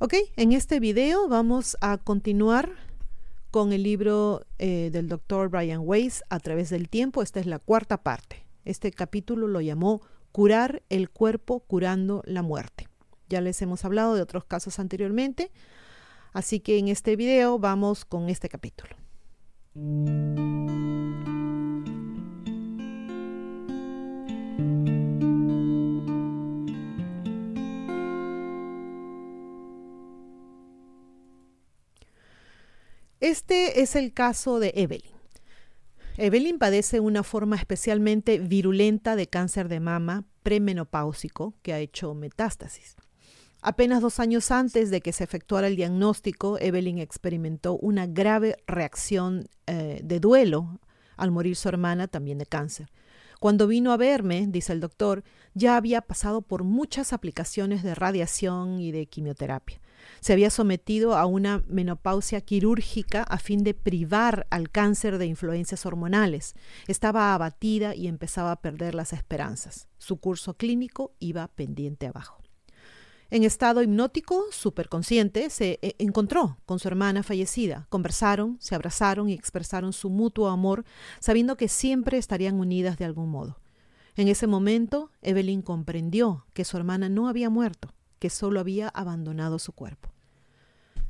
[0.00, 2.72] Ok, en este video vamos a continuar
[3.52, 7.22] con el libro eh, del doctor Brian Weiss a través del tiempo.
[7.22, 8.44] Esta es la cuarta parte.
[8.64, 10.02] Este capítulo lo llamó
[10.32, 12.88] Curar el cuerpo curando la muerte.
[13.28, 15.52] Ya les hemos hablado de otros casos anteriormente,
[16.32, 18.96] así que en este video vamos con este capítulo.
[33.34, 35.10] Este es el caso de Evelyn.
[36.18, 42.94] Evelyn padece una forma especialmente virulenta de cáncer de mama premenopáusico que ha hecho metástasis.
[43.60, 49.48] Apenas dos años antes de que se efectuara el diagnóstico, Evelyn experimentó una grave reacción
[49.66, 50.78] eh, de duelo
[51.16, 52.92] al morir su hermana también de cáncer.
[53.40, 58.78] Cuando vino a verme, dice el doctor, ya había pasado por muchas aplicaciones de radiación
[58.78, 59.80] y de quimioterapia
[60.20, 65.86] se había sometido a una menopausia quirúrgica a fin de privar al cáncer de influencias
[65.86, 66.54] hormonales.
[66.86, 69.88] Estaba abatida y empezaba a perder las esperanzas.
[69.98, 72.44] Su curso clínico iba pendiente abajo.
[73.30, 77.86] En estado hipnótico, superconsciente, se eh, encontró con su hermana fallecida.
[77.88, 80.84] Conversaron, se abrazaron y expresaron su mutuo amor,
[81.20, 83.58] sabiendo que siempre estarían unidas de algún modo.
[84.16, 87.92] En ese momento, Evelyn comprendió que su hermana no había muerto,
[88.24, 90.08] que solo había abandonado su cuerpo.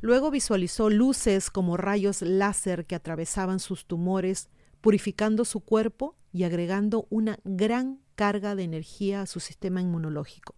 [0.00, 4.48] Luego visualizó luces como rayos láser que atravesaban sus tumores,
[4.80, 10.54] purificando su cuerpo y agregando una gran carga de energía a su sistema inmunológico.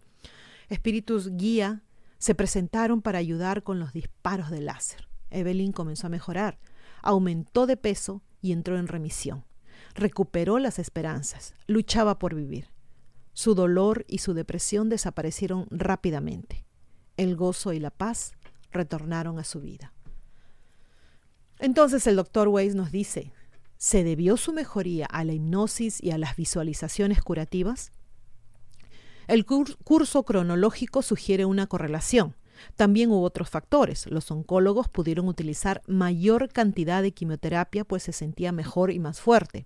[0.69, 1.81] Espíritus guía
[2.19, 5.07] se presentaron para ayudar con los disparos de láser.
[5.31, 6.59] Evelyn comenzó a mejorar,
[7.01, 9.43] aumentó de peso y entró en remisión.
[9.95, 12.72] Recuperó las esperanzas, luchaba por vivir.
[13.33, 16.65] Su dolor y su depresión desaparecieron rápidamente.
[17.17, 18.33] El gozo y la paz
[18.71, 19.93] retornaron a su vida.
[21.59, 23.31] Entonces el doctor Weiss nos dice,
[23.77, 27.91] ¿se debió su mejoría a la hipnosis y a las visualizaciones curativas?
[29.27, 32.35] El curso cronológico sugiere una correlación.
[32.75, 34.05] También hubo otros factores.
[34.07, 39.65] Los oncólogos pudieron utilizar mayor cantidad de quimioterapia pues se sentía mejor y más fuerte.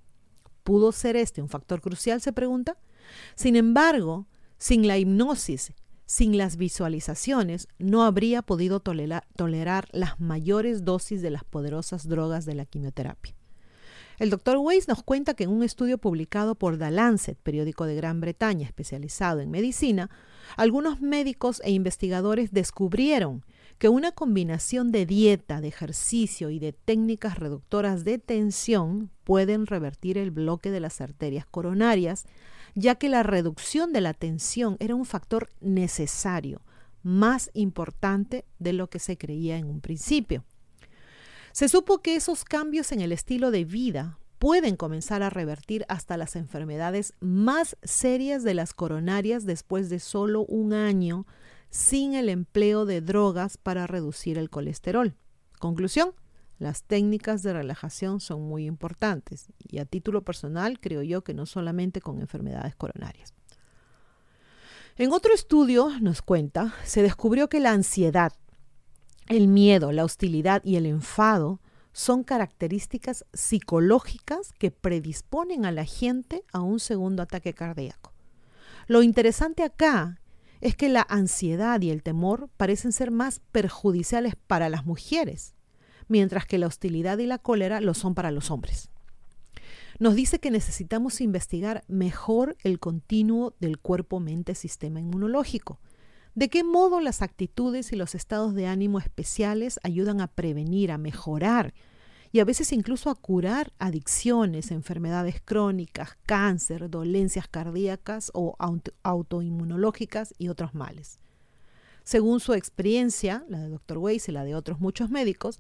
[0.68, 2.20] ¿Pudo ser este un factor crucial?
[2.20, 2.76] se pregunta.
[3.36, 5.72] Sin embargo, sin la hipnosis,
[6.06, 12.56] sin las visualizaciones, no habría podido tolerar, las mayores dosis de las poderosas drogas de
[12.56, 13.34] la quimioterapia.
[14.20, 17.96] El doctor Weiss nos cuenta que en un estudio publicado por The Lancet, periódico de
[17.96, 20.10] Gran Bretaña especializado en medicina,
[20.58, 23.46] algunos médicos e investigadores descubrieron
[23.78, 30.18] que una combinación de dieta, de ejercicio y de técnicas reductoras de tensión pueden revertir
[30.18, 32.26] el bloque de las arterias coronarias,
[32.74, 36.62] ya que la reducción de la tensión era un factor necesario,
[37.04, 40.44] más importante de lo que se creía en un principio.
[41.52, 46.18] Se supo que esos cambios en el estilo de vida pueden comenzar a revertir hasta
[46.18, 51.26] las enfermedades más serias de las coronarias después de solo un año
[51.70, 55.16] sin el empleo de drogas para reducir el colesterol.
[55.60, 56.14] Conclusión,
[56.60, 61.46] las técnicas de relajación son muy importantes y a título personal creo yo que no
[61.46, 63.34] solamente con enfermedades coronarias.
[64.98, 68.34] En otro estudio, nos cuenta, se descubrió que la ansiedad,
[69.28, 71.62] el miedo, la hostilidad y el enfado
[71.94, 78.14] son características psicológicas que predisponen a la gente a un segundo ataque cardíaco.
[78.88, 80.20] Lo interesante acá
[80.62, 85.56] es que la ansiedad y el temor parecen ser más perjudiciales para las mujeres,
[86.08, 88.90] mientras que la hostilidad y la cólera lo son para los hombres.
[90.00, 95.80] Nos dice que necesitamos investigar mejor el continuo del cuerpo-mente-sistema inmunológico.
[96.36, 101.00] ¿De qué modo las actitudes y los estados de ánimo especiales ayudan a prevenir, a
[101.00, 101.74] mejorar
[102.38, 108.56] y a veces incluso a curar adicciones, enfermedades crónicas, cáncer, dolencias cardíacas o
[109.02, 111.18] autoinmunológicas y otros males.
[112.04, 113.98] Según su experiencia, la de Dr.
[113.98, 115.60] Weiss y la de otros muchos médicos,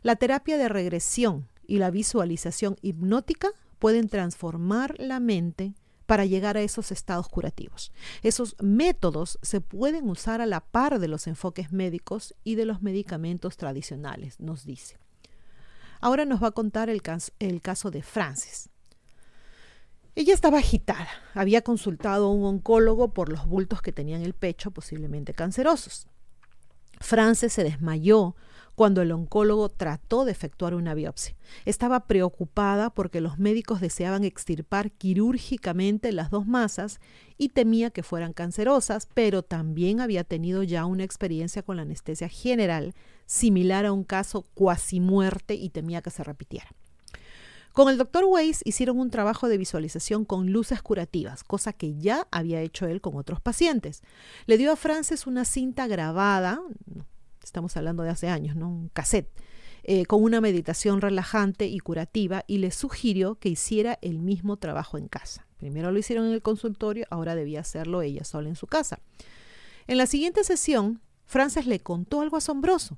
[0.00, 5.74] la terapia de regresión y la visualización hipnótica pueden transformar la mente
[6.06, 7.92] para llegar a esos estados curativos.
[8.22, 12.80] Esos métodos se pueden usar a la par de los enfoques médicos y de los
[12.80, 15.03] medicamentos tradicionales, nos dice.
[16.04, 18.68] Ahora nos va a contar el caso, de Frances.
[20.14, 21.08] Ella estaba agitada.
[21.32, 26.06] Había consultado a un oncólogo por los bultos que tenía en el pecho, posiblemente cancerosos.
[27.00, 28.36] Frances se desmayó
[28.74, 31.36] cuando el oncólogo trató de efectuar una biopsia.
[31.64, 37.00] Estaba preocupada porque los médicos deseaban extirpar quirúrgicamente las dos masas
[37.38, 42.28] y temía que fueran cancerosas, pero también había tenido ya una experiencia con la anestesia
[42.28, 42.94] general
[43.26, 46.68] similar a un caso cuasi muerte y temía que se repitiera.
[47.72, 52.28] Con el doctor Weiss hicieron un trabajo de visualización con luces curativas, cosa que ya
[52.30, 54.04] había hecho él con otros pacientes.
[54.46, 56.62] Le dio a Frances una cinta grabada,
[57.44, 58.68] estamos hablando de hace años, ¿no?
[58.68, 59.30] Un cassette.
[59.86, 64.96] Eh, con una meditación relajante y curativa y le sugirió que hiciera el mismo trabajo
[64.96, 65.46] en casa.
[65.58, 69.00] Primero lo hicieron en el consultorio, ahora debía hacerlo ella sola en su casa.
[69.86, 72.96] En la siguiente sesión, Frances le contó algo asombroso.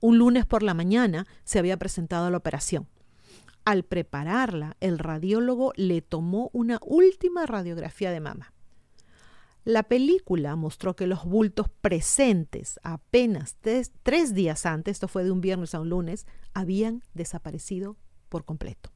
[0.00, 2.88] Un lunes por la mañana se había presentado la operación.
[3.66, 8.52] Al prepararla, el radiólogo le tomó una última radiografía de mama.
[9.66, 15.40] La película mostró que los bultos presentes apenas tres, días antes, esto fue de un
[15.40, 16.24] viernes a un lunes,
[16.54, 17.96] habían desaparecido
[18.28, 18.92] por completo.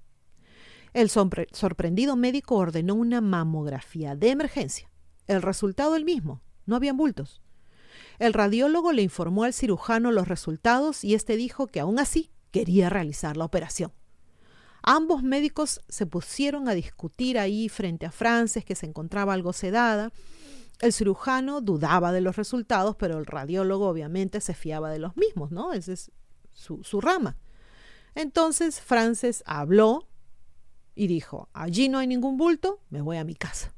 [0.92, 4.88] El sorprendido médico ordenó una mamografía de emergencia.
[5.26, 7.42] El resultado el mismo, no habían bultos.
[8.20, 12.88] El radiólogo le informó al cirujano los resultados y este dijo que aún así quería
[12.88, 13.92] realizar la operación.
[14.84, 20.12] Ambos médicos se pusieron a discutir ahí frente a Frances, que se encontraba algo sedada.
[20.80, 25.50] El cirujano dudaba de los resultados, pero el radiólogo obviamente se fiaba de los mismos,
[25.50, 25.72] ¿no?
[25.72, 26.10] Esa es
[26.52, 27.36] su, su rama.
[28.14, 30.08] Entonces Frances habló
[30.94, 33.74] y dijo, allí no hay ningún bulto, me voy a mi casa.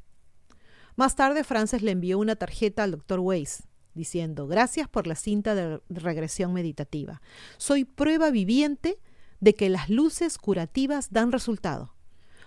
[0.97, 3.65] Más tarde Frances le envió una tarjeta al doctor Weiss
[3.95, 7.21] diciendo, gracias por la cinta de regresión meditativa.
[7.59, 8.99] Soy prueba viviente
[9.41, 11.95] de que las luces curativas dan resultado.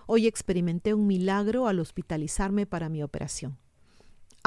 [0.06, 3.58] Hoy experimenté un milagro al hospitalizarme para mi operación.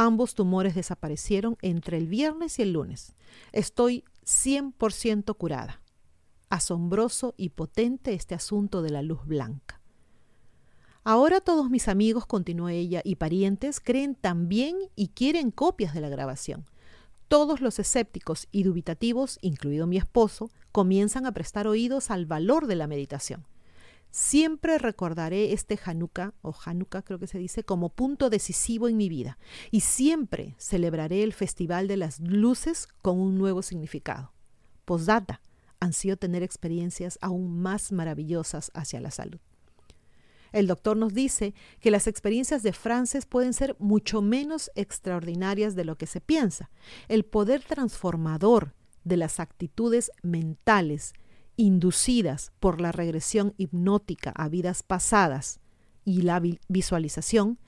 [0.01, 3.17] Ambos tumores desaparecieron entre el viernes y el lunes.
[3.51, 5.81] Estoy 100% curada.
[6.49, 9.81] Asombroso y potente este asunto de la luz blanca.
[11.03, 16.07] Ahora todos mis amigos, continuó ella, y parientes creen también y quieren copias de la
[16.07, 16.65] grabación.
[17.27, 22.77] Todos los escépticos y dubitativos, incluido mi esposo, comienzan a prestar oídos al valor de
[22.77, 23.45] la meditación.
[24.11, 29.07] Siempre recordaré este Hanukkah, o Hanukkah creo que se dice, como punto decisivo en mi
[29.07, 29.37] vida,
[29.69, 34.33] y siempre celebraré el Festival de las Luces con un nuevo significado.
[34.85, 35.41] Postdata,
[35.79, 39.39] ansío tener experiencias aún más maravillosas hacia la salud.
[40.51, 45.85] El doctor nos dice que las experiencias de Frances pueden ser mucho menos extraordinarias de
[45.85, 46.71] lo que se piensa.
[47.07, 48.73] El poder transformador
[49.03, 51.13] de las actitudes mentales
[51.59, 55.59] inducidas por la regresión hipnótica a vidas pasadas
[56.05, 57.59] y la visualización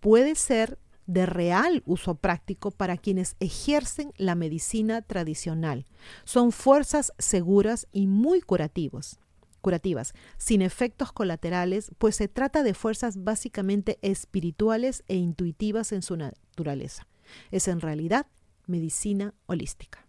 [0.00, 5.84] puede ser de real uso práctico para quienes ejercen la medicina tradicional.
[6.24, 9.20] Son fuerzas seguras y muy curativos
[9.60, 16.18] curativas, sin efectos colaterales, pues se trata de fuerzas básicamente espirituales e intuitivas en su
[16.18, 17.06] naturaleza.
[17.50, 18.26] Es en realidad
[18.66, 20.06] medicina holística.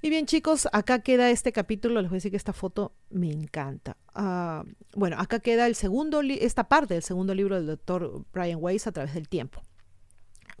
[0.00, 3.32] Y bien chicos, acá queda este capítulo, les voy a decir que esta foto me
[3.32, 3.96] encanta.
[4.14, 4.64] Ah,
[4.94, 8.92] bueno, acá queda el segundo esta parte del segundo libro del doctor Brian Weiss a
[8.92, 9.60] través del tiempo.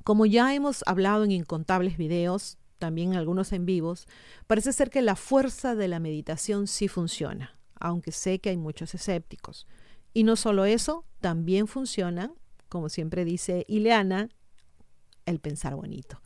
[0.02, 4.08] Como ya hemos hablado en incontables videos, también algunos en vivos,
[4.48, 8.92] parece ser que la fuerza de la meditación sí funciona, aunque sé que hay muchos
[8.94, 9.68] escépticos.
[10.14, 12.32] Y no solo eso, también funciona,
[12.68, 14.30] como siempre dice Ileana,
[15.26, 16.20] el pensar bonito.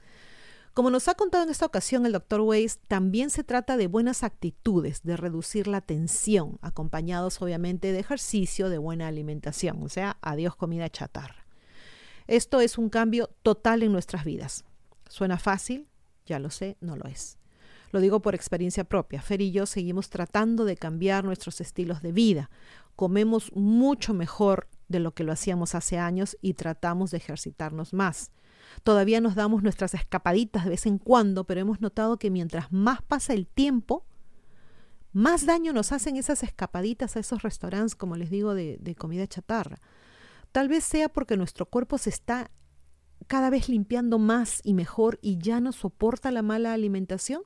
[0.75, 4.23] Como nos ha contado en esta ocasión el doctor Weiss, también se trata de buenas
[4.23, 10.57] actitudes, de reducir la tensión, acompañados obviamente de ejercicio, de buena alimentación, o sea, adiós
[10.57, 11.45] comida chatarra.
[12.27, 14.65] Esto es un cambio total en nuestras vidas.
[15.11, 15.89] Suena fácil,
[16.25, 17.37] ya lo sé, no lo es.
[17.91, 19.21] Lo digo por experiencia propia.
[19.21, 22.51] Fer y yo seguimos tratando de cambiar nuestros estilos de vida.
[22.97, 28.31] Comemos mucho mejor de lo que lo hacíamos hace años y tratamos de ejercitarnos más.
[28.83, 33.03] Todavía nos damos nuestras escapaditas de vez en cuando, pero hemos notado que mientras más
[33.03, 34.05] pasa el tiempo,
[35.13, 39.27] más daño nos hacen esas escapaditas a esos restaurantes, como les digo, de, de comida
[39.27, 39.81] chatarra.
[40.53, 42.51] Tal vez sea porque nuestro cuerpo se está
[43.27, 47.43] cada vez limpiando más y mejor y ya no soporta la mala alimentación.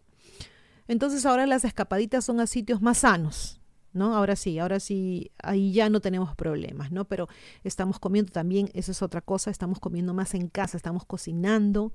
[0.89, 3.61] Entonces ahora las escapaditas son a sitios más sanos,
[4.05, 7.05] Ahora sí, ahora sí, ahí ya no tenemos problemas, ¿no?
[7.07, 7.29] Pero
[7.65, 11.93] estamos comiendo también, eso es otra cosa, estamos comiendo más en casa, estamos cocinando.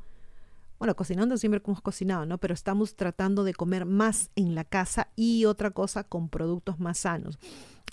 [0.80, 2.40] Bueno, cocinando siempre hemos cocinado, ¿no?
[2.40, 6.98] Pero estamos tratando de comer más en la casa y otra cosa con productos más
[6.98, 7.38] sanos.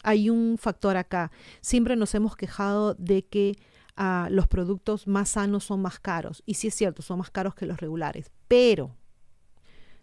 [0.02, 1.30] Hay un factor acá.
[1.60, 3.58] Siempre nos hemos quejado de que
[3.94, 6.42] ah, los productos más sanos son más caros.
[6.46, 8.30] Y sí es cierto, son más caros que los regulares.
[8.48, 8.96] Pero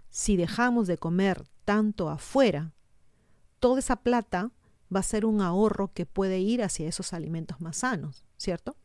[0.09, 2.74] si dejamos de comer tanto afuera,
[3.65, 4.51] toda esa plata
[4.95, 8.77] va a ser un ahorro que puede ir hacia esos alimentos más sanos, ¿cierto?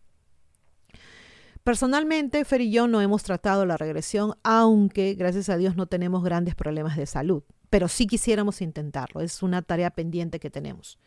[1.63, 6.25] Personalmente, Fer y yo no hemos tratado la regresión, aunque gracias a Dios no tenemos
[6.25, 10.99] grandes problemas de salud, pero sí quisiéramos intentarlo, es una tarea pendiente que tenemos.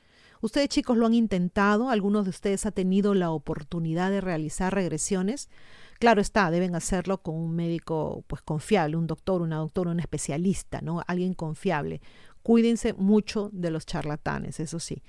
[0.41, 5.49] Ustedes chicos lo han intentado, algunos de ustedes han tenido la oportunidad de realizar regresiones.
[5.97, 10.81] Claro está, deben hacerlo con un médico pues confiable, un doctor, una doctora, un especialista,
[10.81, 11.01] ¿no?
[11.07, 12.01] Alguien confiable.
[12.43, 15.01] Cuídense mucho de los charlatanes, eso sí.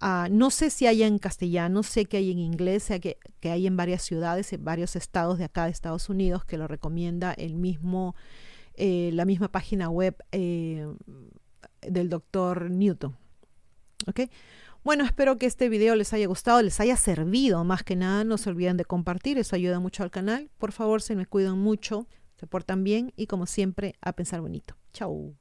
[0.00, 3.50] Uh, no sé si hay en castellano, sé que hay en inglés, sé que, que,
[3.50, 7.32] hay en varias ciudades, en varios estados de acá de Estados Unidos que lo recomienda
[7.32, 8.14] el mismo,
[8.74, 10.86] eh, la misma página web eh,
[11.80, 13.16] del doctor Newton.
[14.06, 14.20] ¿Ok?
[14.84, 18.22] Bueno, espero que este video les haya gustado, les haya servido más que nada.
[18.22, 20.50] No se olviden de compartir, eso ayuda mucho al canal.
[20.58, 24.76] Por favor, se me cuidan mucho, se portan bien y como siempre, a pensar bonito.
[24.92, 25.34] Chao.